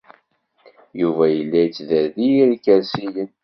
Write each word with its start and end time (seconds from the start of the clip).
Yuba 1.01 1.25
yella 1.35 1.59
yettderrir 1.63 2.49
ikersiyen. 2.55 3.29